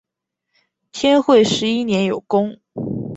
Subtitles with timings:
[0.91, 2.59] 天会十一年有功。